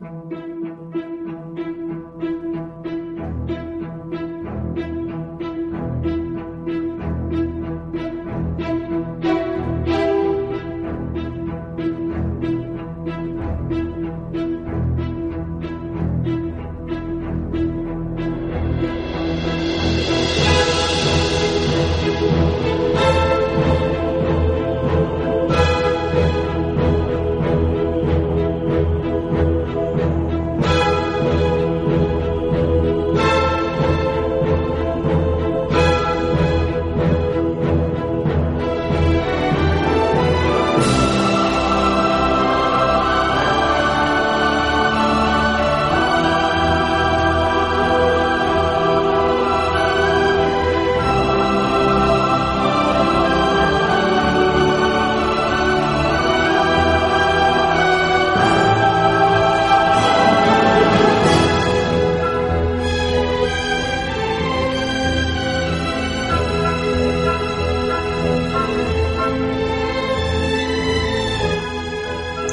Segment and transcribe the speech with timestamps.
[0.00, 0.87] うん。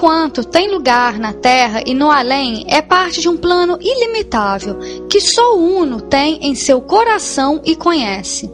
[0.00, 4.78] Tudo quanto tem lugar na terra e no além é parte de um plano ilimitável
[5.10, 8.50] que só o Uno tem em seu coração e conhece.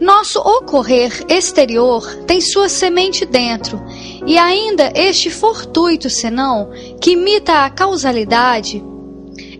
[0.00, 3.82] Nosso ocorrer exterior tem sua semente dentro,
[4.26, 8.82] e ainda este fortuito senão, que imita a causalidade,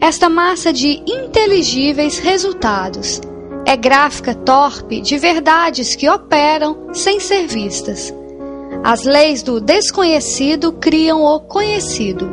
[0.00, 3.20] esta massa de inteligíveis resultados,
[3.66, 8.22] é gráfica torpe de verdades que operam sem ser vistas.
[8.84, 12.28] As leis do desconhecido criam o conhecido.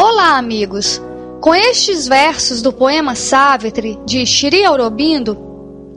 [0.00, 1.02] Olá, amigos!
[1.42, 5.36] Com estes versos do poema Savitri de Shri Aurobindo,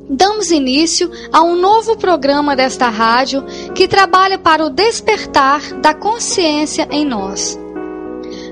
[0.10, 6.90] damos início a um novo programa desta rádio que trabalha para o despertar da consciência
[6.92, 7.58] em nós.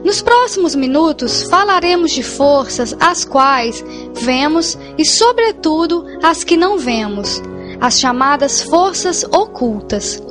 [0.06, 3.84] Nos próximos minutos falaremos de forças as quais
[4.14, 7.42] vemos e, sobretudo, as que não vemos
[7.80, 10.22] as chamadas forças ocultas.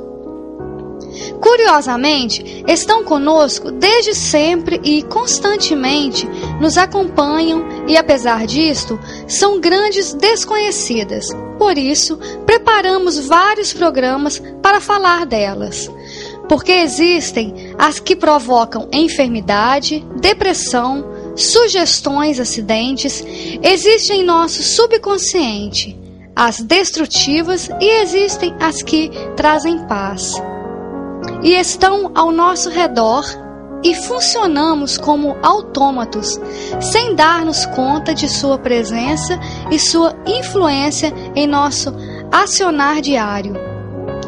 [1.41, 6.27] Curiosamente, estão conosco desde sempre e constantemente
[6.61, 11.25] nos acompanham e, apesar disto, são grandes desconhecidas.
[11.57, 15.89] Por isso, preparamos vários programas para falar delas.
[16.47, 21.05] Porque existem as que provocam enfermidade, depressão,
[21.35, 23.23] sugestões, acidentes,
[23.61, 25.97] existem em nosso subconsciente
[26.39, 30.41] as destrutivas e existem as que trazem paz.
[31.43, 33.25] E estão ao nosso redor
[33.83, 36.39] e funcionamos como autômatos,
[36.79, 39.37] sem dar-nos conta de sua presença
[39.69, 41.93] e sua influência em nosso
[42.31, 43.53] acionar diário,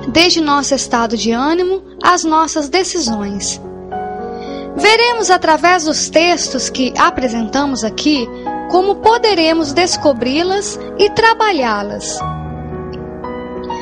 [0.10, 3.62] desde nosso estado de ânimo às nossas decisões.
[4.76, 8.28] Veremos através dos textos que apresentamos aqui
[8.72, 12.18] como poderemos descobri-las e trabalhá-las.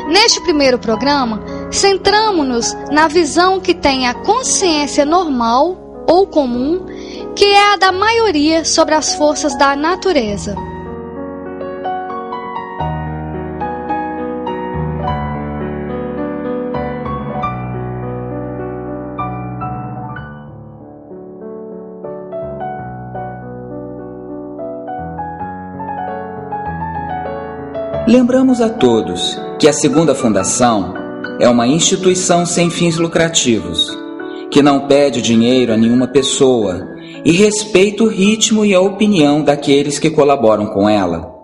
[0.08, 1.40] Neste primeiro programa,
[1.72, 6.84] centramos-nos na visão que tem a consciência normal ou comum,
[7.36, 10.56] que é a da maioria sobre as forças da natureza.
[28.10, 30.96] Lembramos a todos que a Segunda Fundação
[31.40, 33.96] é uma instituição sem fins lucrativos,
[34.50, 36.88] que não pede dinheiro a nenhuma pessoa
[37.24, 41.39] e respeita o ritmo e a opinião daqueles que colaboram com ela.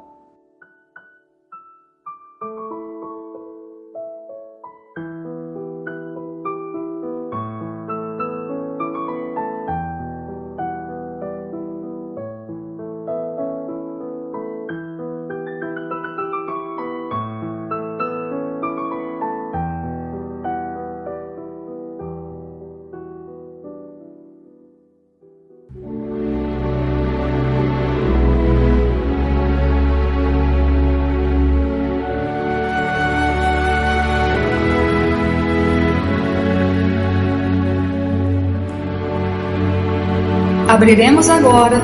[40.76, 41.80] Abriremos agora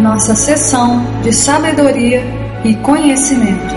[0.00, 2.22] nossa sessão de sabedoria
[2.64, 3.74] e conhecimento.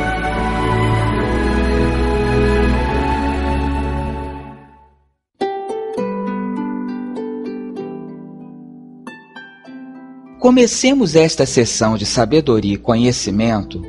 [10.37, 13.81] Comecemos esta sessão de sabedoria e conhecimento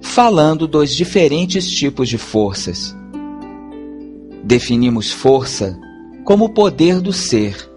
[0.00, 2.96] falando dos diferentes tipos de forças.
[4.42, 5.78] Definimos força
[6.24, 7.70] como o poder do ser,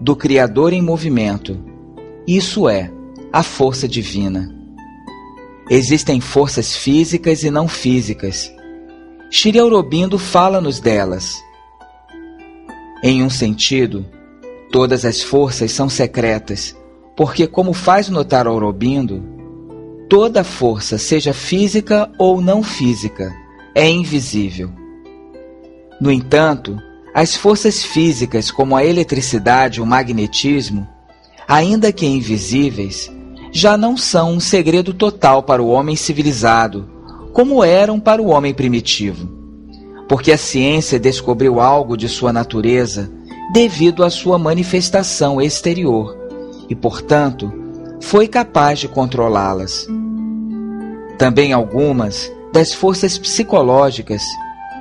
[0.00, 1.67] do Criador em movimento,
[2.36, 2.90] isso é,
[3.32, 4.54] a força divina.
[5.70, 8.52] Existem forças físicas e não físicas.
[9.30, 11.34] Shri Aurobindo fala-nos delas.
[13.02, 14.04] Em um sentido,
[14.70, 16.76] todas as forças são secretas,
[17.16, 19.24] porque, como faz notar Aurobindo,
[20.06, 23.34] toda força, seja física ou não física,
[23.74, 24.70] é invisível.
[25.98, 26.78] No entanto,
[27.14, 30.86] as forças físicas, como a eletricidade e o magnetismo,
[31.48, 33.10] ainda que invisíveis,
[33.50, 36.86] já não são um segredo total para o homem civilizado,
[37.32, 39.26] como eram para o homem primitivo.
[40.06, 43.10] Porque a ciência descobriu algo de sua natureza
[43.54, 46.14] devido à sua manifestação exterior
[46.68, 47.50] e, portanto,
[47.98, 49.86] foi capaz de controlá-las.
[51.16, 54.22] Também algumas das forças psicológicas,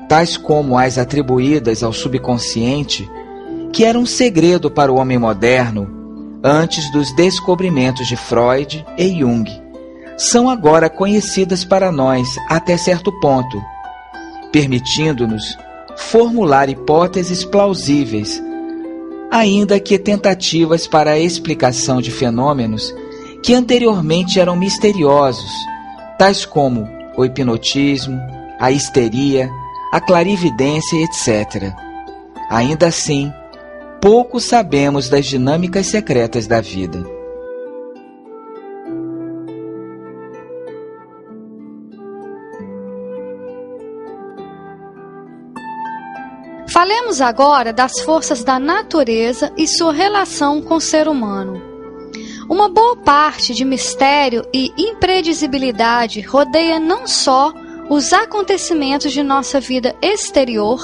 [0.09, 3.09] tais como as atribuídas ao subconsciente,
[3.71, 5.96] que eram um segredo para o homem moderno
[6.47, 9.49] antes dos descobrimentos de Freud e Jung,
[10.17, 13.61] são agora conhecidas para nós até certo ponto,
[14.51, 15.57] permitindo-nos
[15.97, 18.41] formular hipóteses plausíveis,
[19.29, 22.93] ainda que tentativas para a explicação de fenômenos
[23.43, 25.51] que anteriormente eram misteriosos,
[26.17, 28.19] tais como o hipnotismo,
[28.59, 29.49] a histeria,
[29.91, 31.73] a clarividência, etc.
[32.49, 33.31] Ainda assim,
[34.01, 37.17] pouco sabemos das dinâmicas secretas da vida.
[46.69, 51.59] Falemos agora das forças da natureza e sua relação com o ser humano.
[52.49, 57.51] Uma boa parte de mistério e imprevisibilidade rodeia não só
[57.89, 60.79] os acontecimentos de nossa vida exterior,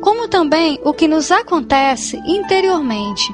[0.00, 3.32] como também o que nos acontece interiormente,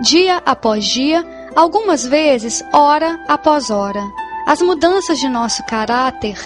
[0.00, 1.24] dia após dia,
[1.56, 4.02] algumas vezes hora após hora.
[4.46, 6.36] As mudanças de nosso caráter,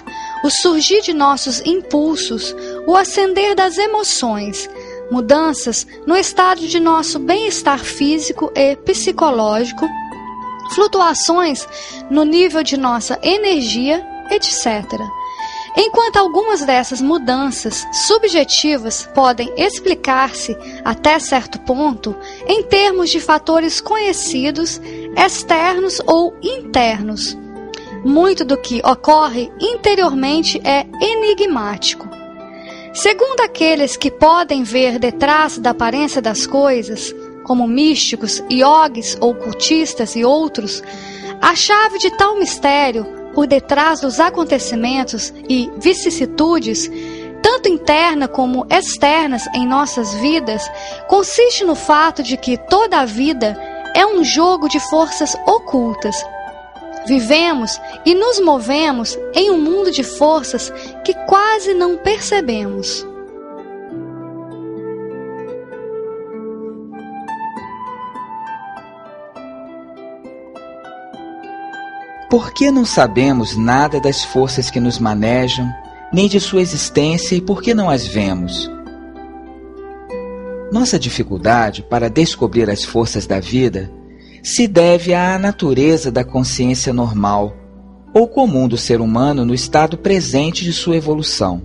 [0.45, 2.55] o surgir de nossos impulsos,
[2.87, 4.69] o ascender das emoções,
[5.11, 9.87] mudanças no estado de nosso bem-estar físico e psicológico,
[10.75, 11.67] flutuações
[12.11, 14.85] no nível de nossa energia, etc.
[15.77, 24.81] Enquanto algumas dessas mudanças subjetivas podem explicar-se até certo ponto em termos de fatores conhecidos,
[25.15, 27.37] externos ou internos,
[28.03, 32.09] muito do que ocorre interiormente é enigmático.
[32.95, 37.15] Segundo aqueles que podem ver detrás da aparência das coisas,
[37.45, 40.83] como místicos, iogues ou cultistas e outros,
[41.43, 43.07] a chave de tal mistério
[43.37, 46.91] por detrás dos acontecimentos e vicissitudes,
[47.43, 50.67] tanto interna como externas em nossas vidas,
[51.07, 53.55] consiste no fato de que toda a vida
[53.95, 56.17] é um jogo de forças ocultas.
[57.07, 60.73] Vivemos e nos movemos em um mundo de forças
[61.05, 63.07] que quase não percebemos.
[72.37, 75.73] Por que não sabemos nada das forças que nos manejam,
[76.13, 78.71] nem de sua existência e por que não as vemos?
[80.71, 83.91] Nossa dificuldade para descobrir as forças da vida
[84.43, 87.57] se deve à natureza da consciência normal
[88.13, 91.63] ou comum do ser humano no estado presente de sua evolução.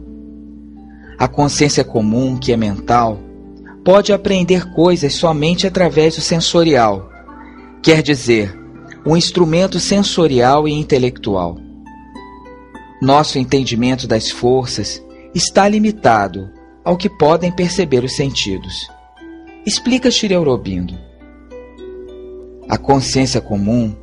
[1.20, 3.20] A consciência comum, que é mental,
[3.84, 7.10] pode aprender coisas somente através do sensorial,
[7.84, 8.61] quer dizer,
[9.06, 11.58] um instrumento sensorial e intelectual.
[13.02, 15.04] Nosso entendimento das forças
[15.34, 16.50] está limitado
[16.84, 18.90] ao que podem perceber os sentidos.
[19.66, 20.98] Explica Shri Aurobindo.
[22.70, 23.96] A consciência comum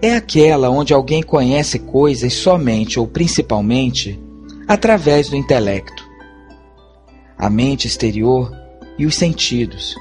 [0.00, 4.20] é aquela onde alguém conhece coisas somente ou principalmente
[4.68, 6.08] através do intelecto,
[7.36, 8.52] a mente exterior
[8.98, 9.94] e os sentidos.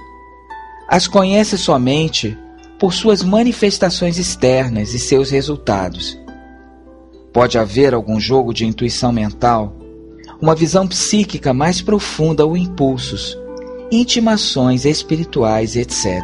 [0.87, 2.37] As conhece somente
[2.83, 6.19] por suas manifestações externas e seus resultados.
[7.31, 9.77] Pode haver algum jogo de intuição mental,
[10.41, 13.39] uma visão psíquica mais profunda ou impulsos,
[13.89, 16.21] intimações espirituais, etc.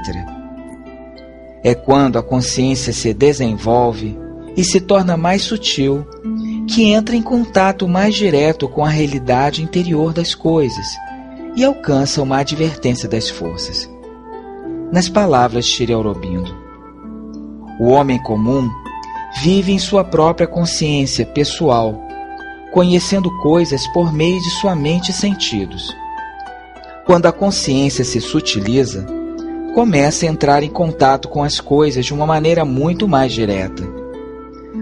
[1.63, 4.20] É quando a consciência se desenvolve
[4.58, 6.06] e se torna mais sutil
[6.68, 10.88] que entra em contato mais direto com a realidade interior das coisas
[11.56, 13.89] e alcança uma advertência das forças.
[14.91, 16.55] Nas palavras de Shri Aurobindo,
[17.79, 18.69] o homem comum
[19.41, 22.00] vive em sua própria consciência pessoal,
[22.72, 25.96] conhecendo coisas por meio de sua mente e sentidos.
[27.05, 29.05] Quando a consciência se sutiliza,
[29.74, 34.00] começa a entrar em contato com as coisas de uma maneira muito mais direta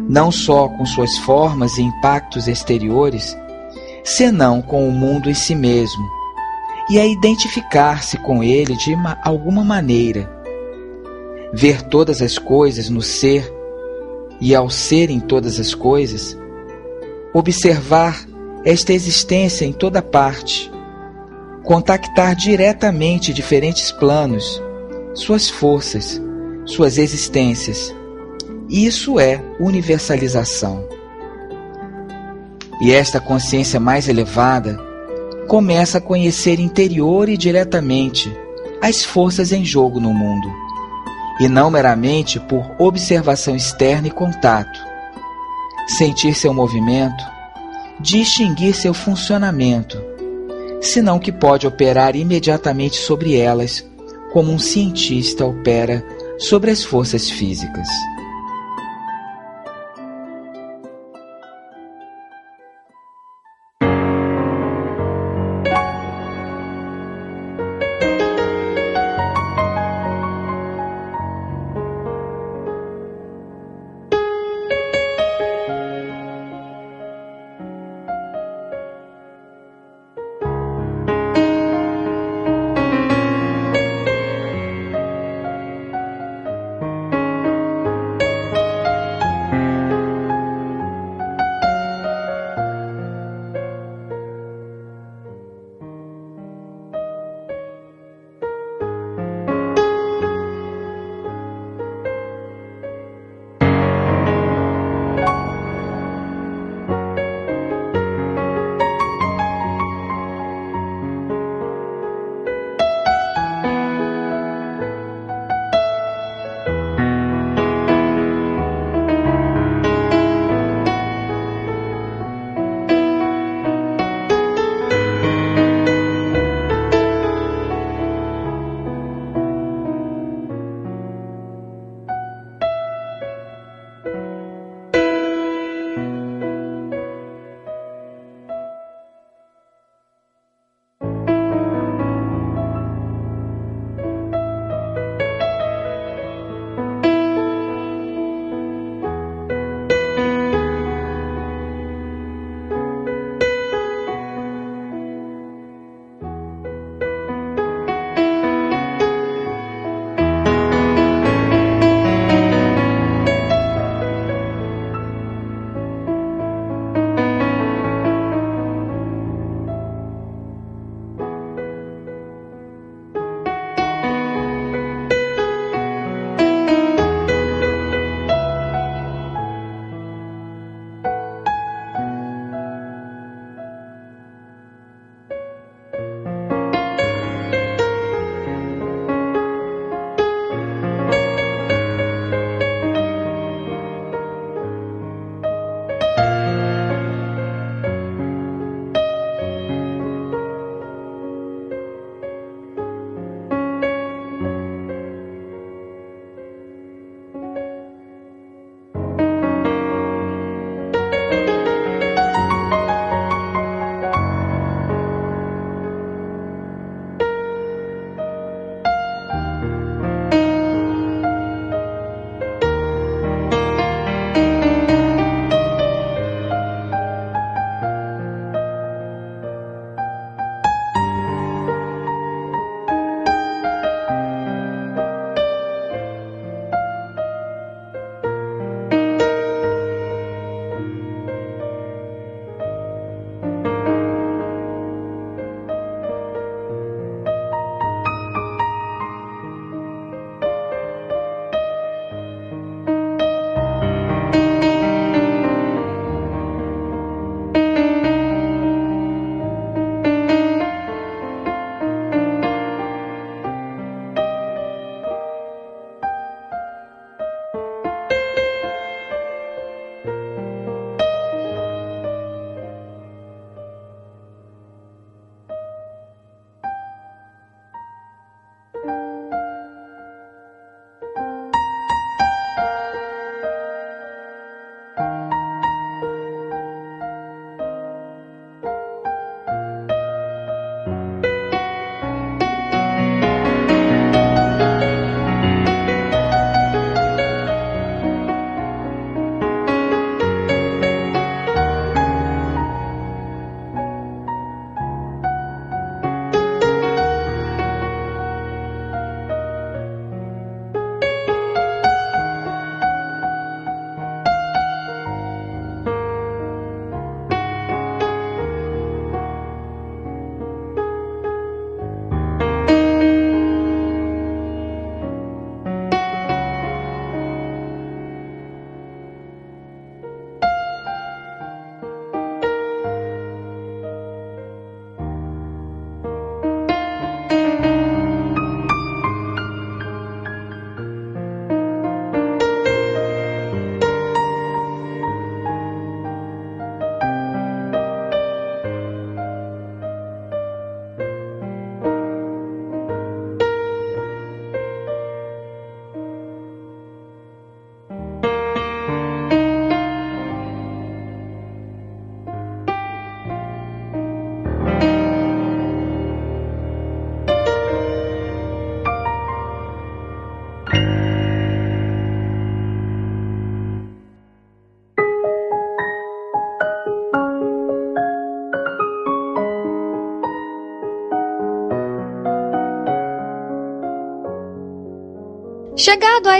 [0.09, 3.37] não só com suas formas e impactos exteriores,
[4.03, 6.03] senão com o mundo em si mesmo,
[6.89, 10.29] e a identificar-se com ele de alguma maneira.
[11.53, 13.51] Ver todas as coisas no ser
[14.39, 16.37] e ao ser em todas as coisas,
[17.33, 18.25] observar
[18.63, 20.71] esta existência em toda parte,
[21.63, 24.61] contactar diretamente diferentes planos,
[25.13, 26.21] suas forças,
[26.65, 27.95] suas existências
[28.69, 30.85] isso é universalização.
[32.81, 34.77] E esta consciência mais elevada
[35.47, 38.35] começa a conhecer interior e diretamente
[38.81, 40.51] as forças em jogo no mundo,
[41.39, 44.79] e não meramente por observação externa e contato.
[45.87, 47.23] Sentir seu movimento,
[47.99, 49.97] distinguir seu funcionamento,
[50.81, 53.85] senão que pode operar imediatamente sobre elas,
[54.33, 56.05] como um cientista opera
[56.37, 57.87] sobre as forças físicas.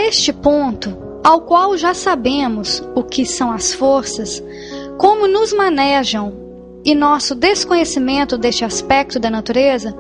[0.07, 4.41] Chegado a este ponto, ao qual já sabemos o que são as forças,
[4.97, 6.33] como nos manejam
[6.85, 9.93] e nosso desconhecimento deste aspecto da natureza,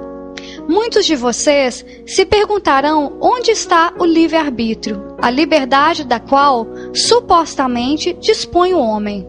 [0.67, 8.73] muitos de vocês se perguntarão onde está o livre-arbítrio, a liberdade da qual supostamente dispõe
[8.73, 9.27] o homem.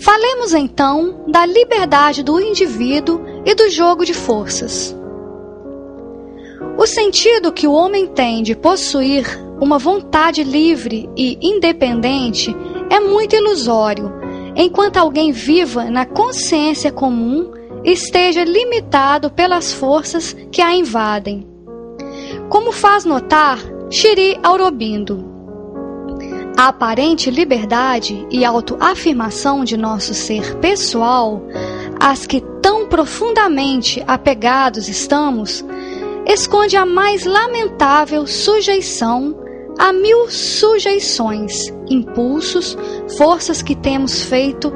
[0.00, 4.97] Falemos então da liberdade do indivíduo e do jogo de forças.
[6.78, 9.26] O sentido que o homem tem de possuir
[9.60, 12.54] uma vontade livre e independente
[12.88, 14.12] é muito ilusório,
[14.54, 17.50] enquanto alguém viva na consciência comum
[17.82, 21.44] esteja limitado pelas forças que a invadem.
[22.48, 23.58] Como faz notar
[23.90, 25.28] Shiri Aurobindo,
[26.56, 31.42] a aparente liberdade e autoafirmação de nosso ser pessoal,
[31.98, 35.64] as que tão profundamente apegados estamos,
[36.28, 39.34] esconde a mais lamentável sujeição
[39.78, 42.76] a mil sujeições, impulsos,
[43.16, 44.72] forças que temos feito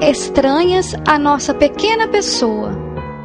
[0.00, 2.70] estranhas à nossa pequena pessoa.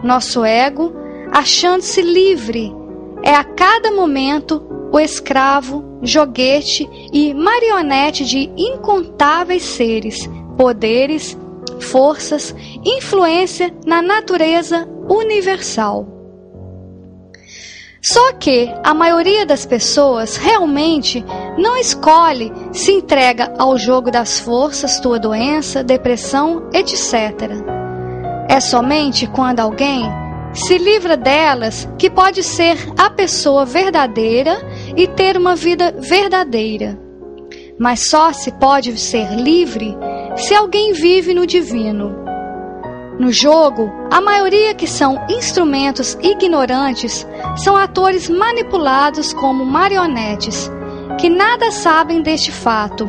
[0.03, 0.91] Nosso ego,
[1.31, 2.75] achando-se livre,
[3.23, 11.37] é a cada momento o escravo, joguete e marionete de incontáveis seres, poderes,
[11.79, 16.20] forças, influência na natureza universal.
[18.03, 21.23] Só que a maioria das pessoas realmente
[21.55, 27.51] não escolhe se entrega ao jogo das forças, tua doença, depressão, etc.
[28.49, 30.03] É somente quando alguém
[30.51, 34.57] se livra delas que pode ser a pessoa verdadeira
[34.97, 36.99] e ter uma vida verdadeira.
[37.79, 39.95] Mas só se pode ser livre
[40.35, 42.20] se alguém vive no divino.
[43.21, 47.23] No jogo, a maioria que são instrumentos ignorantes
[47.55, 50.71] são atores manipulados como marionetes,
[51.19, 53.07] que nada sabem deste fato.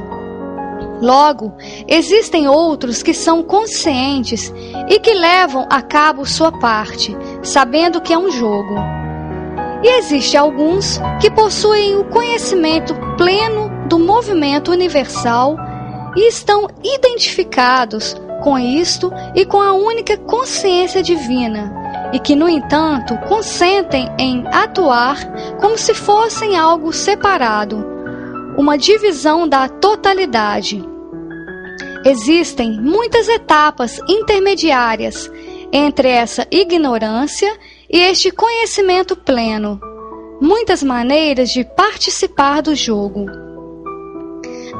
[1.01, 1.57] Logo,
[1.88, 4.53] existem outros que são conscientes
[4.87, 8.75] e que levam a cabo sua parte, sabendo que é um jogo.
[9.83, 15.57] E existem alguns que possuem o conhecimento pleno do movimento universal
[16.14, 21.72] e estão identificados com isto e com a única consciência divina,
[22.12, 25.18] e que, no entanto, consentem em atuar
[25.61, 27.85] como se fossem algo separado,
[28.59, 30.85] uma divisão da totalidade.
[32.05, 35.31] Existem muitas etapas intermediárias
[35.72, 37.57] entre essa ignorância
[37.88, 39.81] e este conhecimento pleno,
[40.40, 43.41] muitas maneiras de participar do jogo.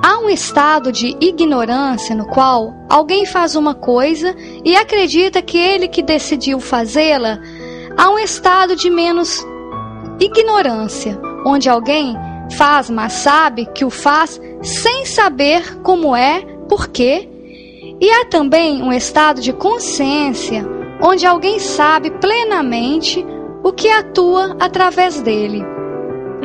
[0.05, 4.35] Há um estado de ignorância no qual alguém faz uma coisa
[4.65, 7.39] e acredita que ele que decidiu fazê-la.
[7.97, 9.47] Há um estado de menos
[10.19, 12.17] ignorância, onde alguém
[12.57, 17.29] faz, mas sabe que o faz sem saber como é, por quê.
[18.01, 20.67] E há também um estado de consciência,
[21.01, 23.25] onde alguém sabe plenamente
[23.63, 25.63] o que atua através dele.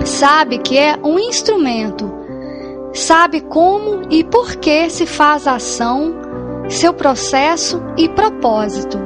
[0.05, 2.26] Sabe que é um instrumento
[2.97, 6.15] sabe como e por que se faz a ação,
[6.67, 8.97] seu processo e propósito.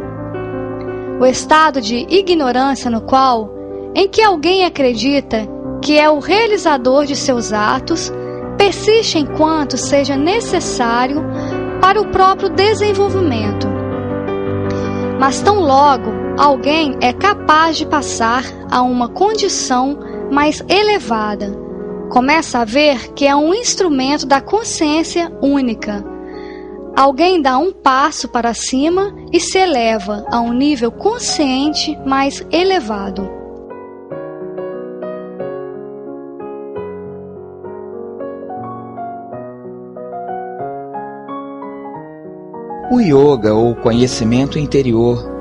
[1.19, 3.49] O estado de ignorância no qual,
[3.93, 5.47] em que alguém acredita
[5.81, 8.11] que é o realizador de seus atos,
[8.57, 11.21] persiste enquanto seja necessário
[11.81, 13.67] para o próprio desenvolvimento.
[15.19, 19.99] Mas tão logo alguém é capaz de passar a uma condição
[20.31, 21.60] mais elevada,
[22.11, 26.03] começa a ver que é um instrumento da consciência única.
[26.93, 33.31] Alguém dá um passo para cima e se eleva a um nível consciente mais elevado.
[42.91, 45.31] O yoga ou conhecimento interior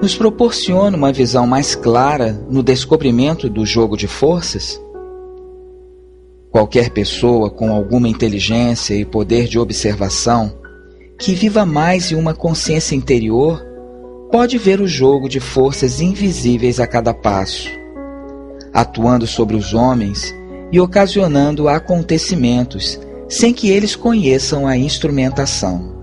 [0.00, 4.80] nos proporciona uma visão mais clara no descobrimento do jogo de forças
[6.58, 10.52] Qualquer pessoa com alguma inteligência e poder de observação
[11.16, 13.64] que viva mais em uma consciência interior
[14.28, 17.70] pode ver o jogo de forças invisíveis a cada passo,
[18.74, 20.34] atuando sobre os homens
[20.72, 25.94] e ocasionando acontecimentos sem que eles conheçam a instrumentação.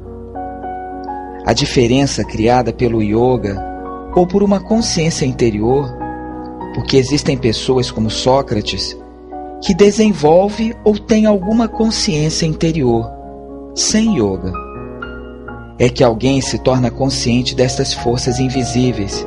[1.46, 3.62] A diferença criada pelo yoga
[4.16, 5.94] ou por uma consciência interior,
[6.74, 8.98] porque existem pessoas como Sócrates
[9.62, 13.10] que desenvolve ou tem alguma consciência interior,
[13.74, 14.52] sem yoga.
[15.78, 19.26] É que alguém se torna consciente destas forças invisíveis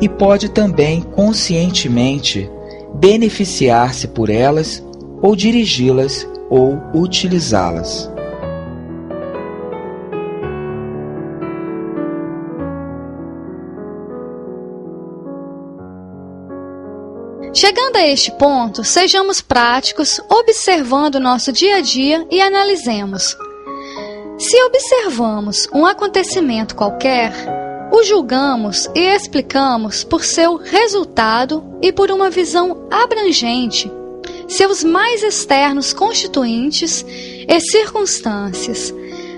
[0.00, 2.50] e pode também conscientemente
[2.94, 4.82] beneficiar-se por elas
[5.20, 8.13] ou dirigi-las ou utilizá-las.
[17.66, 23.34] Chegando a este ponto, sejamos práticos, observando o nosso dia a dia e analisemos.
[24.38, 27.32] Se observamos um acontecimento qualquer,
[27.90, 33.90] o julgamos e explicamos por seu resultado e por uma visão abrangente,
[34.46, 37.02] seus mais externos constituintes
[37.48, 38.92] e circunstâncias.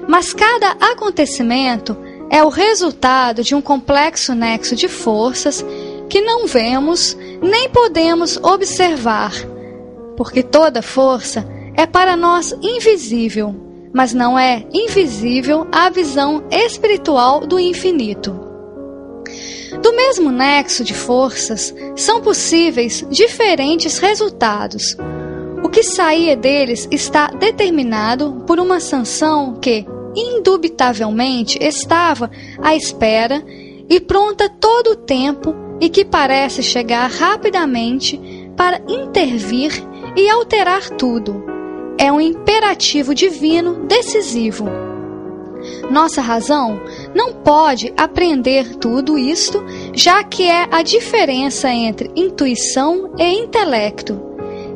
[0.09, 1.97] Mas cada acontecimento
[2.29, 5.65] é o resultado de um complexo nexo de forças
[6.09, 9.33] que não vemos nem podemos observar,
[10.16, 13.55] porque toda força é para nós invisível,
[13.92, 18.47] mas não é invisível à visão espiritual do infinito.
[19.83, 24.97] Do mesmo nexo de forças, são possíveis diferentes resultados.
[25.62, 32.31] O que saía deles está determinado por uma sanção que, indubitavelmente, estava
[32.62, 33.45] à espera
[33.88, 38.21] e pronta todo o tempo e que parece chegar rapidamente
[38.57, 39.73] para intervir
[40.17, 41.45] e alterar tudo.
[41.99, 44.67] É um imperativo divino decisivo.
[45.91, 46.81] Nossa razão
[47.15, 54.21] não pode aprender tudo isto, já que é a diferença entre intuição e intelecto,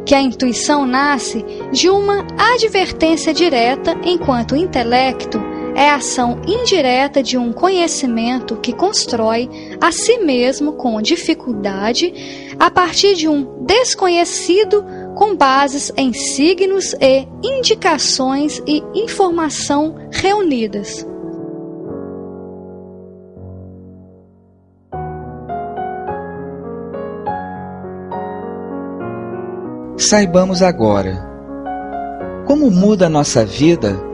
[0.05, 5.41] que a intuição nasce de uma advertência direta, enquanto o intelecto
[5.81, 9.49] é a ação indireta de um conhecimento que constrói
[9.81, 12.12] a si mesmo com dificuldade
[12.59, 21.07] a partir de um desconhecido com bases em signos e indicações e informação reunidas.
[29.97, 31.27] Saibamos agora
[32.47, 34.10] como muda a nossa vida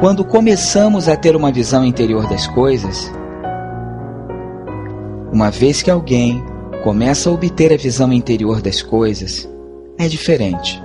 [0.00, 3.12] quando começamos a ter uma visão interior das coisas.
[5.30, 6.42] Uma vez que alguém
[6.82, 9.46] começa a obter a visão interior das coisas,
[9.98, 10.82] é diferente.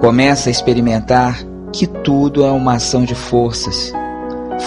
[0.00, 1.38] Começa a experimentar
[1.72, 3.92] que tudo é uma ação de forças,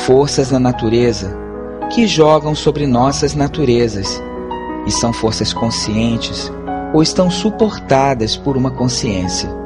[0.06, 1.38] forças da natureza,
[1.90, 4.24] que jogam sobre nossas naturezas
[4.88, 6.50] e são forças conscientes
[6.94, 9.65] ou estão suportadas por uma consciência.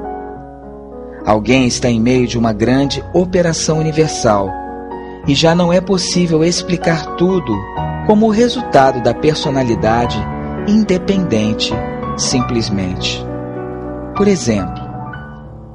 [1.30, 4.50] Alguém está em meio de uma grande operação universal
[5.28, 7.56] e já não é possível explicar tudo
[8.08, 10.18] como resultado da personalidade
[10.68, 11.72] independente,
[12.18, 13.24] simplesmente.
[14.18, 14.82] Por exemplo,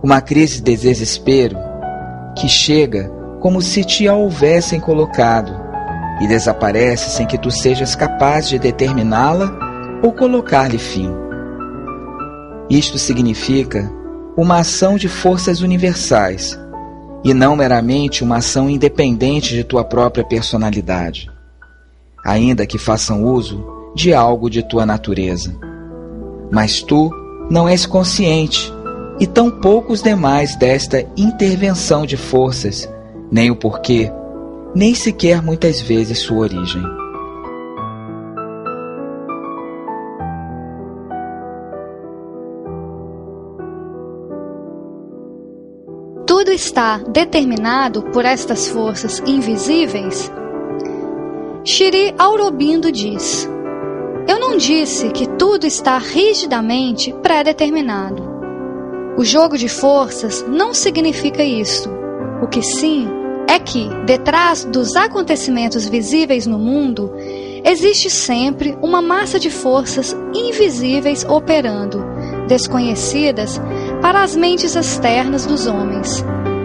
[0.02, 1.56] uma crise de desespero
[2.36, 3.08] que chega
[3.40, 5.54] como se te a houvessem colocado
[6.20, 9.56] e desaparece sem que tu sejas capaz de determiná-la
[10.02, 11.12] ou colocar-lhe fim.
[12.68, 13.88] Isto significa
[14.36, 16.58] uma ação de forças universais
[17.24, 21.30] e não meramente uma ação independente de tua própria personalidade,
[22.24, 25.54] ainda que façam uso de algo de tua natureza.
[26.50, 27.10] Mas tu
[27.50, 28.72] não és consciente,
[29.18, 32.88] e tão poucos demais desta intervenção de forças,
[33.30, 34.10] nem o porquê,
[34.74, 36.82] nem sequer muitas vezes sua origem.
[46.64, 50.30] Está determinado por estas forças invisíveis?
[51.64, 53.48] Shri Aurobindo diz:
[54.26, 58.22] eu não disse que tudo está rigidamente pré-determinado.
[59.18, 61.90] O jogo de forças não significa isso.
[62.42, 63.06] O que sim
[63.46, 67.12] é que, detrás dos acontecimentos visíveis no mundo,
[67.62, 72.02] existe sempre uma massa de forças invisíveis operando,
[72.48, 73.60] desconhecidas
[74.00, 76.24] para as mentes externas dos homens.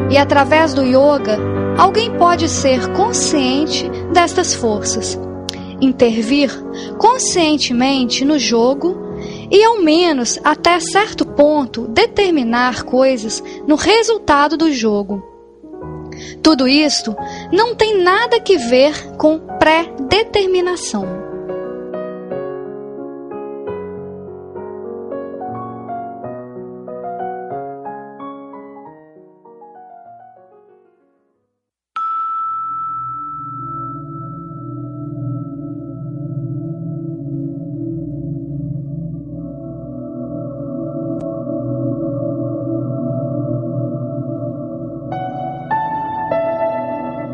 [0.10, 1.38] E através do yoga,
[1.78, 5.18] alguém pode ser consciente destas forças
[5.82, 6.52] intervir
[6.98, 8.98] conscientemente no jogo
[9.52, 15.24] e, ao menos até certo ponto, determinar coisas no resultado do jogo.
[16.44, 17.16] Tudo isto
[17.52, 21.19] não tem nada que ver com pré-determinação.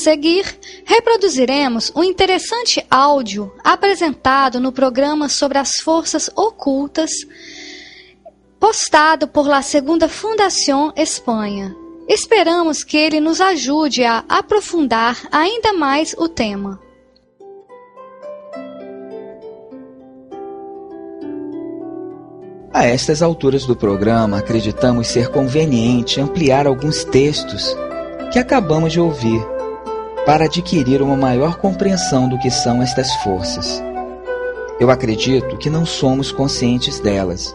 [0.00, 0.44] seguir,
[0.84, 7.10] reproduziremos um interessante áudio apresentado no programa sobre as forças ocultas,
[8.58, 11.76] postado por La Segunda Fundação Espanha.
[12.08, 16.80] Esperamos que ele nos ajude a aprofundar ainda mais o tema.
[22.72, 27.76] A estas alturas do programa, acreditamos ser conveniente ampliar alguns textos
[28.32, 29.59] que acabamos de ouvir
[30.26, 33.82] para adquirir uma maior compreensão do que são estas forças.
[34.78, 37.54] Eu acredito que não somos conscientes delas.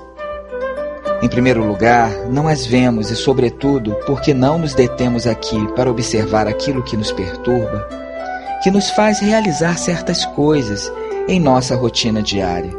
[1.21, 6.47] Em primeiro lugar, não as vemos e, sobretudo, porque não nos detemos aqui para observar
[6.47, 7.87] aquilo que nos perturba,
[8.61, 10.91] que nos faz realizar certas coisas
[11.27, 12.71] em nossa rotina diária.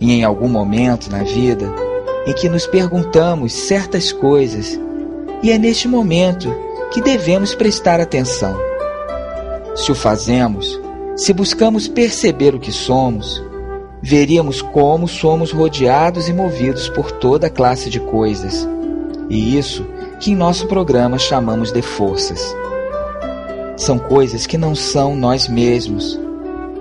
[0.00, 1.66] E em algum momento na vida
[2.26, 4.78] em que nos perguntamos certas coisas,
[5.42, 6.54] e é neste momento
[6.92, 8.71] que devemos prestar atenção.
[9.74, 10.78] Se o fazemos,
[11.16, 13.42] se buscamos perceber o que somos,
[14.02, 18.68] veríamos como somos rodeados e movidos por toda classe de coisas.
[19.30, 19.86] E isso
[20.20, 22.54] que em nosso programa chamamos de forças.
[23.76, 26.20] São coisas que não são nós mesmos.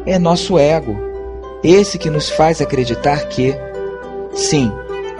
[0.05, 0.95] É nosso ego,
[1.63, 3.55] esse que nos faz acreditar que,
[4.33, 4.69] sim,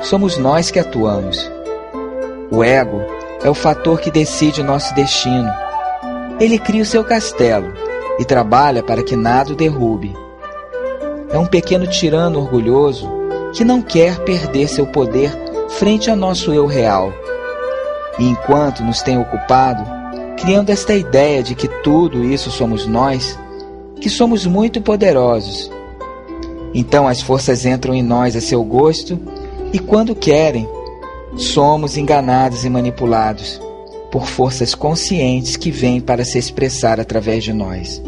[0.02, 1.50] somos nós que atuamos.
[2.52, 3.02] O ego
[3.42, 5.50] é o fator que decide nosso destino
[6.40, 7.74] ele cria o seu castelo
[8.20, 10.16] e trabalha para que nada o derrube.
[11.30, 13.10] É um pequeno tirano orgulhoso
[13.54, 15.32] que não quer perder seu poder
[15.70, 17.14] frente ao nosso eu real.
[18.20, 19.84] E enquanto nos tem ocupado,
[20.38, 23.38] criando esta ideia de que tudo isso somos nós,
[24.00, 25.72] que somos muito poderosos.
[26.74, 29.20] Então as forças entram em nós a seu gosto
[29.72, 30.68] e, quando querem,
[31.36, 33.62] somos enganados e manipulados
[34.12, 38.02] por forças conscientes que vêm para se expressar através de nós.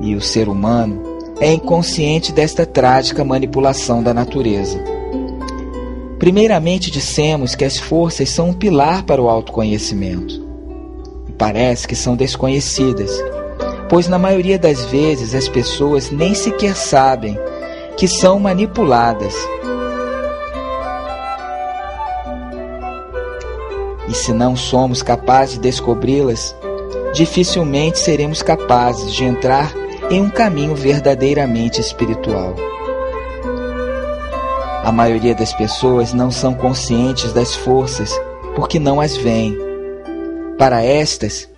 [0.00, 1.02] E o ser humano
[1.40, 4.82] é inconsciente desta trágica manipulação da natureza.
[6.18, 10.44] Primeiramente, dissemos que as forças são um pilar para o autoconhecimento.
[11.28, 13.10] E parece que são desconhecidas,
[13.88, 17.38] pois na maioria das vezes as pessoas nem sequer sabem
[17.96, 19.34] que são manipuladas.
[24.08, 26.54] E se não somos capazes de descobri-las,
[27.12, 29.72] dificilmente seremos capazes de entrar
[30.10, 32.54] em um caminho verdadeiramente espiritual.
[34.82, 38.10] A maioria das pessoas não são conscientes das forças
[38.54, 39.54] porque não as veem.
[40.56, 41.48] Para estas,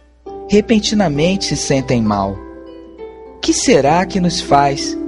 [0.49, 2.37] repentinamente se sentem mal.
[3.41, 4.99] Que será que nos faz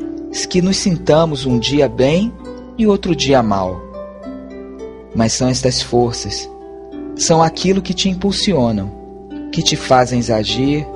[0.49, 2.33] que nos sintamos um dia bem
[2.79, 3.81] e outro dia mal?
[5.15, 6.49] Mas são estas forças,
[7.23, 8.91] são aquilo que te impulsionam,
[9.53, 10.87] que te fazem agir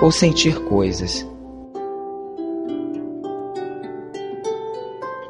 [0.00, 1.26] ou sentir coisas.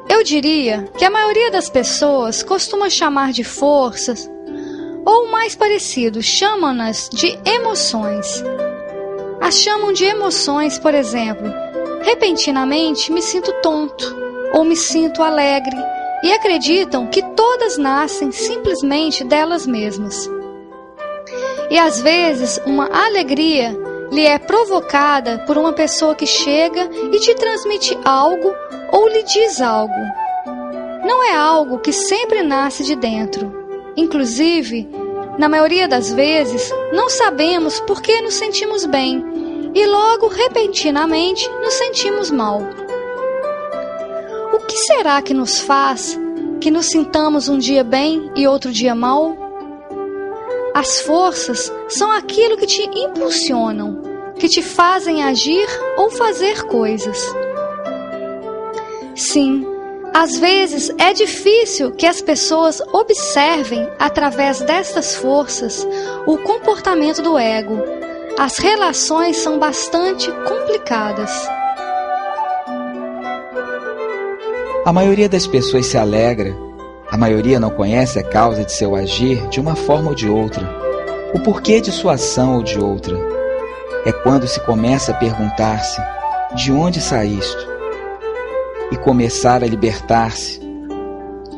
[0.07, 4.29] Eu diria que a maioria das pessoas costuma chamar de forças,
[5.03, 8.43] ou mais parecido, chamam-nas de emoções.
[9.41, 11.51] As chamam de emoções, por exemplo,
[12.03, 14.15] repentinamente me sinto tonto
[14.53, 15.75] ou me sinto alegre
[16.23, 20.29] e acreditam que todas nascem simplesmente delas mesmas.
[21.73, 23.75] E às vezes uma alegria
[24.11, 28.53] lhe é provocada por uma pessoa que chega e te transmite algo
[28.91, 29.91] ou lhe diz algo.
[31.03, 33.51] Não é algo que sempre nasce de dentro.
[33.97, 34.87] Inclusive,
[35.39, 39.25] na maioria das vezes, não sabemos por que nos sentimos bem
[39.73, 42.61] e logo, repentinamente, nos sentimos mal.
[44.53, 46.19] O que será que nos faz
[46.61, 49.42] que nos sintamos um dia bem e outro dia mal?
[50.73, 54.01] As forças são aquilo que te impulsionam,
[54.39, 55.67] que te fazem agir
[55.97, 57.31] ou fazer coisas.
[59.15, 59.63] Sim,
[60.13, 65.87] às vezes é difícil que as pessoas observem, através destas forças,
[66.25, 67.77] o comportamento do ego.
[68.37, 71.31] As relações são bastante complicadas.
[74.85, 76.72] A maioria das pessoas se alegra
[77.13, 80.67] a maioria não conhece a causa de seu agir de uma forma ou de outra,
[81.31, 83.15] o porquê de sua ação ou de outra.
[84.03, 86.01] É quando se começa a perguntar-se:
[86.55, 87.67] de onde saíste?
[88.91, 90.59] E começar a libertar-se.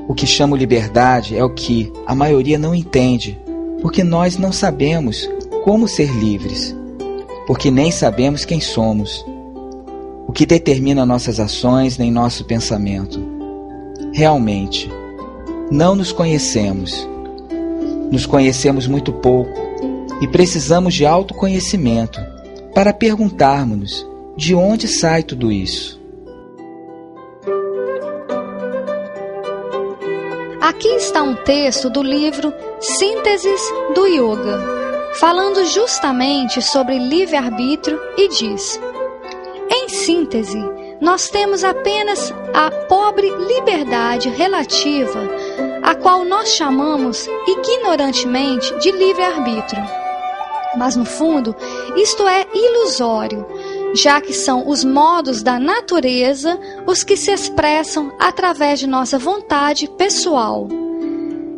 [0.09, 3.39] O que chamo liberdade é o que a maioria não entende,
[3.81, 5.29] porque nós não sabemos
[5.63, 6.75] como ser livres,
[7.47, 9.25] porque nem sabemos quem somos,
[10.27, 13.23] o que determina nossas ações nem nosso pensamento.
[14.13, 14.89] Realmente,
[15.71, 17.07] não nos conhecemos.
[18.11, 19.51] Nos conhecemos muito pouco
[20.21, 22.19] e precisamos de autoconhecimento
[22.73, 26.01] para perguntarmos-nos de onde sai tudo isso.
[30.61, 33.61] Aqui está um texto do livro Sínteses
[33.93, 34.59] do Yoga,
[35.13, 38.79] falando justamente sobre livre-arbítrio e diz:
[39.69, 40.59] Em síntese,
[40.99, 45.21] nós temos apenas a pobre liberdade relativa,
[45.85, 49.83] a qual nós chamamos ignorantemente de livre-arbítrio.
[50.75, 51.55] Mas no fundo,
[51.95, 53.45] isto é ilusório,
[53.93, 59.87] já que são os modos da natureza os que se expressam através de nossa vontade
[59.91, 60.67] pessoal.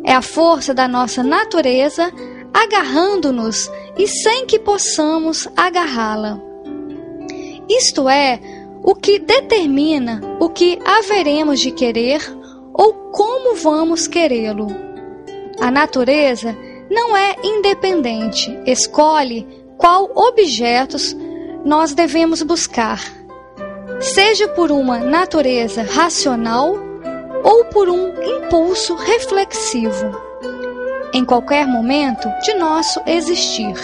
[0.04, 2.12] É a força da nossa natureza
[2.52, 6.38] agarrando-nos e sem que possamos agarrá-la.
[7.66, 8.38] Isto é,
[8.82, 12.37] o que determina o que haveremos de querer
[12.78, 14.68] ou como vamos querê-lo.
[15.60, 16.56] A natureza
[16.88, 21.16] não é independente, escolhe qual objetos
[21.64, 23.02] nós devemos buscar,
[24.00, 26.76] seja por uma natureza racional
[27.42, 30.16] ou por um impulso reflexivo,
[31.12, 33.74] em qualquer momento de nosso existir.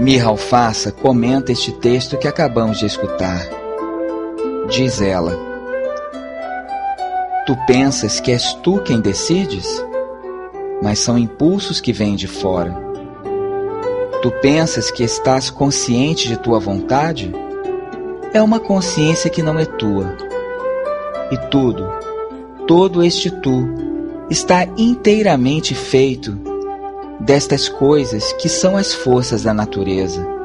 [0.00, 3.57] Mirra Alfaça comenta este texto que acabamos de escutar.
[4.68, 5.32] Diz ela:
[7.46, 9.82] Tu pensas que és tu quem decides?
[10.82, 12.76] Mas são impulsos que vêm de fora.
[14.20, 17.32] Tu pensas que estás consciente de tua vontade?
[18.34, 20.16] É uma consciência que não é tua.
[21.30, 21.90] E tudo,
[22.66, 23.66] todo este tu,
[24.28, 26.38] está inteiramente feito
[27.18, 30.37] destas coisas que são as forças da natureza,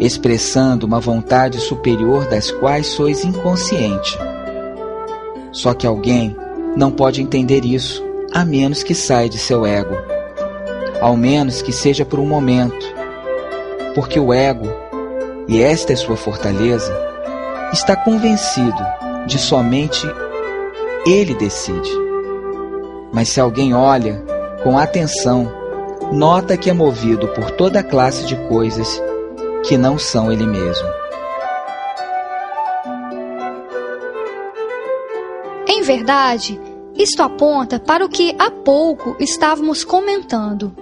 [0.00, 4.18] expressando uma vontade superior das quais sois inconsciente.
[5.52, 6.34] Só que alguém
[6.74, 9.96] não pode entender isso a menos que saia de seu ego,
[11.00, 12.86] ao menos que seja por um momento,
[13.94, 14.68] porque o ego,
[15.46, 16.96] e esta é sua fortaleza,
[17.72, 18.82] está convencido
[19.26, 20.06] de somente
[21.04, 21.90] ele decide.
[23.12, 24.22] Mas se alguém olha
[24.62, 25.50] com atenção,
[26.12, 29.02] nota que é movido por toda classe de coisas
[29.70, 30.88] que não são ele mesmo.
[35.68, 36.60] Em verdade,
[36.96, 40.74] isto aponta para o que há pouco estávamos comentando.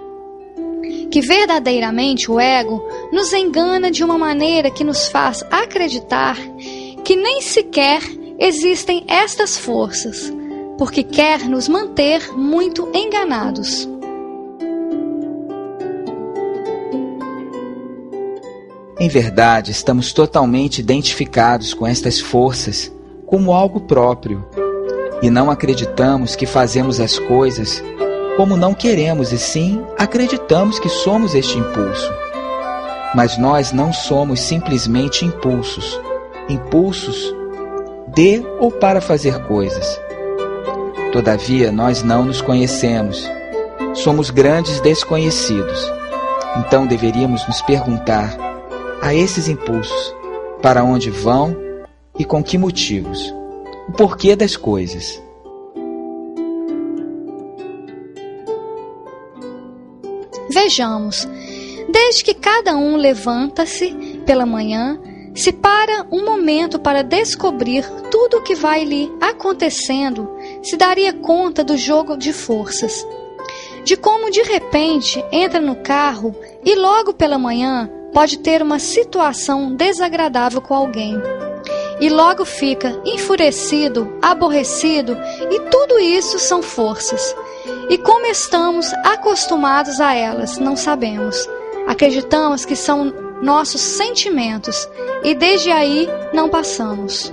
[1.11, 2.83] Que verdadeiramente o ego
[3.13, 6.39] nos engana de uma maneira que nos faz acreditar
[7.05, 8.01] que nem sequer
[8.39, 10.33] existem estas forças,
[10.79, 13.87] porque quer nos manter muito enganados.
[19.01, 22.93] Em verdade, estamos totalmente identificados com estas forças
[23.27, 24.45] como algo próprio
[25.23, 27.83] e não acreditamos que fazemos as coisas
[28.37, 32.13] como não queremos, e sim acreditamos que somos este impulso.
[33.15, 36.01] Mas nós não somos simplesmente impulsos,
[36.49, 37.35] impulsos
[38.09, 40.01] de ou para fazer coisas.
[41.13, 43.29] Todavia, nós não nos conhecemos.
[43.95, 45.93] Somos grandes desconhecidos.
[46.59, 48.48] Então deveríamos nos perguntar
[49.01, 50.15] a esses impulsos
[50.61, 51.57] para onde vão
[52.19, 53.33] e com que motivos
[53.89, 55.23] o porquê das coisas.
[60.51, 61.27] Vejamos,
[61.89, 63.93] desde que cada um levanta-se
[64.27, 65.01] pela manhã,
[65.35, 70.29] se para um momento para descobrir tudo o que vai lhe acontecendo,
[70.63, 73.07] se daria conta do jogo de forças.
[73.85, 76.35] De como de repente entra no carro
[76.65, 81.21] e logo pela manhã pode ter uma situação desagradável com alguém
[82.01, 85.17] e logo fica enfurecido, aborrecido,
[85.51, 87.35] e tudo isso são forças.
[87.89, 91.49] E como estamos acostumados a elas, não sabemos.
[91.87, 94.89] Acreditamos que são nossos sentimentos
[95.25, 97.33] e desde aí não passamos.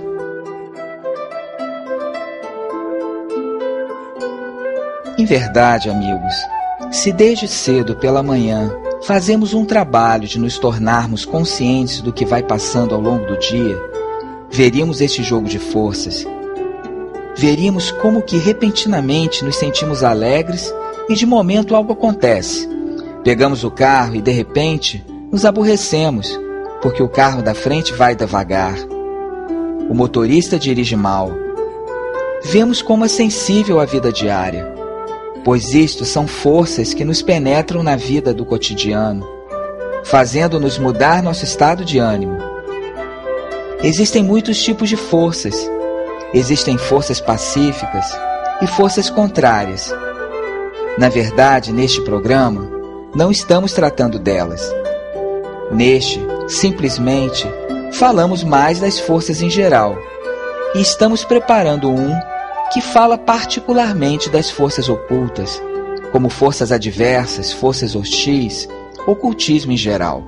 [5.18, 6.34] Em verdade, amigos,
[6.90, 8.70] se desde cedo pela manhã
[9.06, 13.80] fazemos um trabalho de nos tornarmos conscientes do que vai passando ao longo do dia,
[14.50, 16.26] veríamos este jogo de forças.
[17.36, 20.74] Veríamos como que repentinamente nos sentimos alegres
[21.08, 22.68] e de momento algo acontece.
[23.22, 26.36] Pegamos o carro e de repente nos aborrecemos,
[26.82, 28.74] porque o carro da frente vai devagar.
[29.88, 31.30] O motorista dirige mal.
[32.42, 34.75] Vemos como é sensível a vida diária,
[35.46, 39.26] pois isto são forças que nos penetram na vida do cotidiano,
[40.04, 42.56] fazendo-nos mudar nosso estado de ânimo
[43.82, 45.70] Existem muitos tipos de forças.
[46.32, 48.06] Existem forças pacíficas
[48.62, 49.94] e forças contrárias.
[50.98, 52.68] Na verdade, neste programa,
[53.14, 54.74] não estamos tratando delas.
[55.70, 57.46] Neste, simplesmente,
[57.92, 59.96] falamos mais das forças em geral
[60.74, 62.18] e estamos preparando um
[62.72, 65.62] que fala particularmente das forças ocultas,
[66.12, 68.68] como forças adversas, forças hostis,
[69.06, 70.22] ocultismo em geral.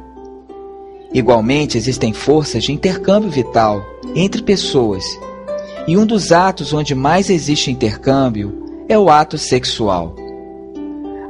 [1.12, 3.84] Igualmente, existem forças de intercâmbio vital
[4.14, 5.05] entre pessoas,
[5.86, 10.14] e um dos atos onde mais existe intercâmbio é o ato sexual.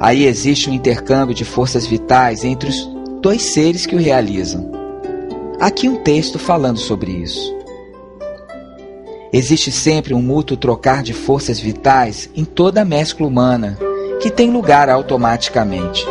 [0.00, 2.88] Aí existe um intercâmbio de forças vitais entre os
[3.20, 4.70] dois seres que o realizam.
[5.61, 7.57] Aqui um texto falando sobre isso.
[9.32, 13.78] Existe sempre um mútuo trocar de forças vitais em toda a mescla humana,
[14.20, 16.06] que tem lugar automaticamente.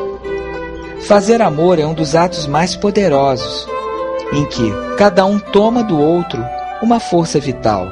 [1.01, 3.67] Fazer amor é um dos atos mais poderosos,
[4.33, 6.43] em que cada um toma do outro
[6.81, 7.87] uma força vital,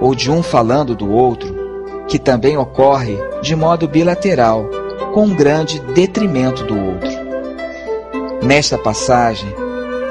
[0.00, 1.56] ou de um falando do outro,
[2.06, 4.64] que também ocorre de modo bilateral,
[5.12, 7.10] com um grande detrimento do outro.
[8.42, 9.52] Nesta passagem,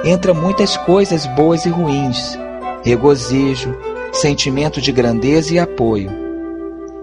[0.03, 2.37] entra muitas coisas boas e ruins,
[2.83, 3.75] regozijo,
[4.21, 6.09] sentimento de grandeza e apoio,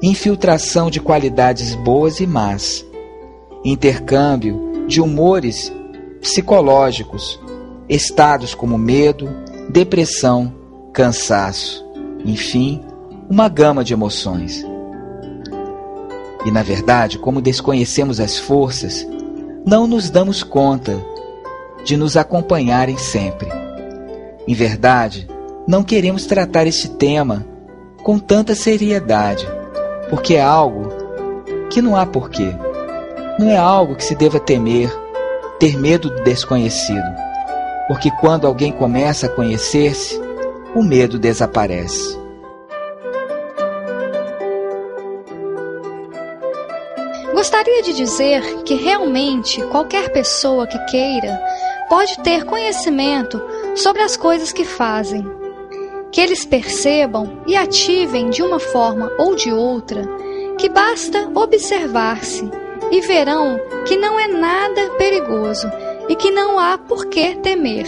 [0.02, 2.84] infiltração de qualidades boas e más,
[3.64, 5.72] intercâmbio de humores
[6.20, 7.40] psicológicos,
[7.88, 9.28] estados como medo,
[9.70, 10.52] depressão,
[10.92, 11.86] cansaço,
[12.24, 12.82] enfim,
[13.30, 14.66] uma gama de emoções.
[16.44, 19.06] E na verdade, como desconhecemos as forças,
[19.64, 21.00] não nos damos conta
[21.84, 23.48] de nos acompanharem sempre.
[24.46, 25.28] Em verdade,
[25.66, 27.46] não queremos tratar este tema
[28.02, 29.48] com tanta seriedade,
[30.10, 30.92] porque é algo
[31.70, 32.54] que não há porquê.
[33.38, 34.92] Não é algo que se deva temer,
[35.58, 37.02] ter medo do desconhecido,
[37.88, 40.20] porque quando alguém começa a conhecer-se,
[40.74, 42.18] o medo desaparece.
[47.32, 51.40] Gostaria de dizer que realmente qualquer pessoa que queira
[51.88, 53.40] pode ter conhecimento
[53.74, 55.43] sobre as coisas que fazem.
[56.14, 60.00] Que eles percebam e ativem de uma forma ou de outra
[60.56, 62.48] que basta observar-se
[62.92, 65.68] e verão que não é nada perigoso
[66.08, 67.86] e que não há por que temer.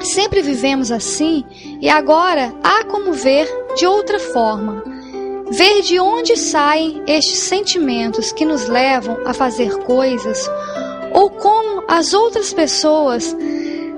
[0.00, 1.42] Sempre vivemos assim
[1.80, 4.84] e agora há como ver de outra forma.
[5.50, 10.50] Ver de onde saem estes sentimentos que nos levam a fazer coisas
[11.14, 13.34] ou como as outras pessoas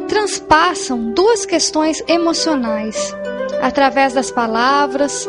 [0.07, 3.13] transpassam duas questões emocionais
[3.63, 5.29] através das palavras,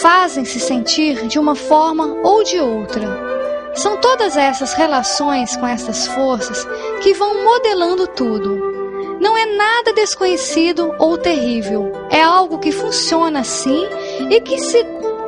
[0.00, 3.26] fazem-se sentir de uma forma ou de outra.
[3.74, 6.66] São todas essas relações com essas forças
[7.02, 8.74] que vão modelando tudo.
[9.20, 13.86] Não é nada desconhecido ou terrível, é algo que funciona assim
[14.30, 14.84] e que, se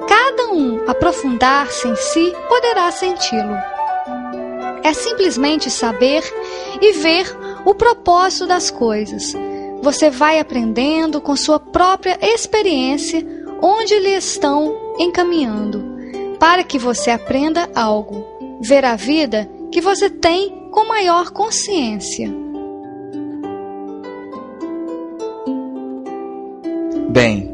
[0.07, 3.57] cada um aprofundar-se em si, poderá senti-lo.
[4.83, 6.23] É simplesmente saber
[6.81, 9.35] e ver o propósito das coisas.
[9.83, 13.25] Você vai aprendendo com sua própria experiência
[13.63, 15.83] onde lhe estão encaminhando,
[16.39, 18.25] para que você aprenda algo,
[18.61, 22.31] ver a vida que você tem com maior consciência.
[27.09, 27.51] Bem,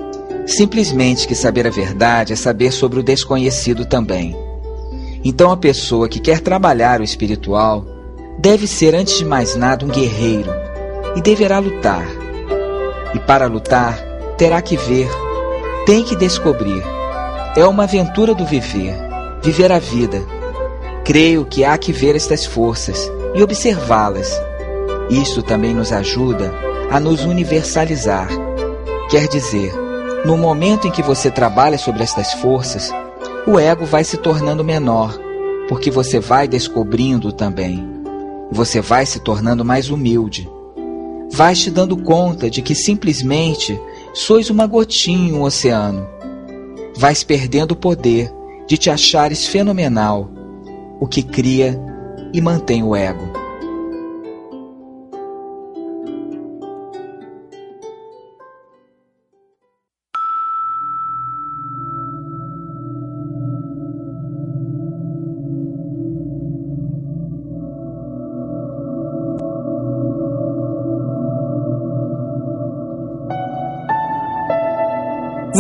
[0.46, 4.34] simplesmente que saber a verdade é saber sobre o desconhecido também.
[5.22, 7.84] Então a pessoa que quer trabalhar o espiritual
[8.38, 10.63] deve ser, antes de mais nada, um guerreiro
[11.16, 12.06] e deverá lutar.
[13.14, 13.98] E para lutar,
[14.36, 15.08] terá que ver,
[15.86, 16.82] tem que descobrir.
[17.56, 18.94] É uma aventura do viver,
[19.42, 20.22] viver a vida.
[21.04, 24.40] Creio que há que ver estas forças e observá-las.
[25.10, 26.52] Isto também nos ajuda
[26.90, 28.28] a nos universalizar.
[29.10, 29.72] Quer dizer,
[30.24, 32.90] no momento em que você trabalha sobre estas forças,
[33.46, 35.18] o ego vai se tornando menor,
[35.68, 37.86] porque você vai descobrindo também.
[38.50, 40.48] Você vai se tornando mais humilde.
[41.30, 43.78] Vai te dando conta de que simplesmente
[44.12, 46.06] sois uma gotinha em um oceano.
[46.96, 48.32] Vais perdendo o poder
[48.66, 50.30] de te achares fenomenal,
[51.00, 51.80] o que cria
[52.32, 53.43] e mantém o ego.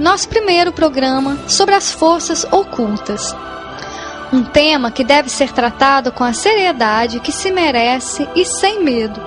[0.00, 3.36] nosso primeiro programa sobre as forças ocultas.
[4.32, 9.20] Um tema que deve ser tratado com a seriedade que se merece e sem medo.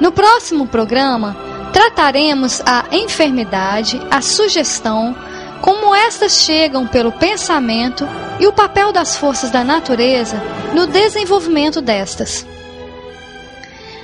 [0.00, 1.36] No próximo programa,
[1.74, 5.14] trataremos a enfermidade, a sugestão,
[5.60, 8.08] como estas chegam pelo pensamento
[8.40, 10.40] e o papel das forças da natureza
[10.72, 12.46] no desenvolvimento destas.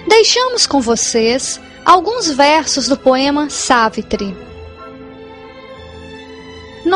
[0.06, 4.53] Deixamos com vocês alguns versos do poema Savitri.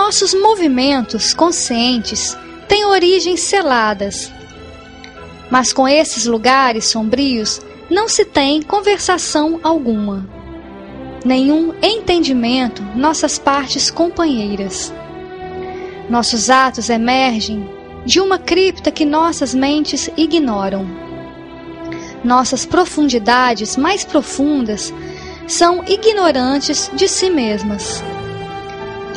[0.09, 2.35] Nossos movimentos conscientes
[2.67, 4.33] têm origens seladas,
[5.51, 10.27] mas com esses lugares sombrios não se tem conversação alguma,
[11.27, 14.95] nenhum entendimento nossas partes companheiras.
[16.09, 17.69] Nossos atos emergem
[18.07, 20.89] de uma cripta que nossas mentes ignoram
[22.25, 24.91] nossas profundidades mais profundas
[25.47, 28.03] são ignorantes de si mesmas.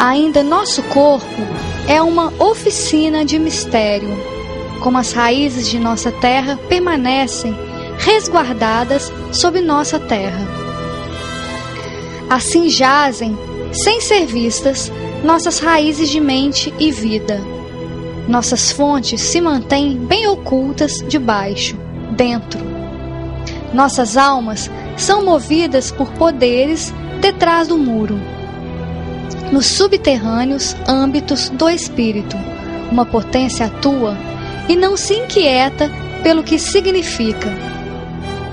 [0.01, 1.41] Ainda nosso corpo
[1.87, 4.09] é uma oficina de mistério,
[4.81, 7.55] como as raízes de nossa terra permanecem
[7.99, 10.47] resguardadas sob nossa terra.
[12.27, 13.37] Assim jazem,
[13.71, 14.91] sem ser vistas,
[15.23, 17.39] nossas raízes de mente e vida.
[18.27, 21.77] Nossas fontes se mantêm bem ocultas debaixo,
[22.17, 22.71] dentro
[23.73, 28.19] nossas almas são movidas por poderes detrás do muro.
[29.51, 32.37] Nos subterrâneos âmbitos do espírito,
[32.91, 34.17] uma potência atua
[34.69, 35.91] e não se inquieta
[36.23, 37.49] pelo que significa,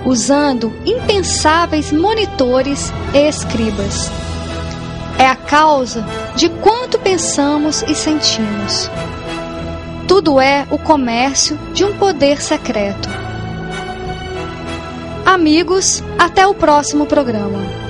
[0.05, 4.11] usando impensáveis monitores e escribas.
[5.19, 8.91] É a causa de quanto pensamos e sentimos.
[10.07, 13.09] Tudo é o comércio de um poder secreto
[15.29, 17.88] Amigos, até o próximo programa.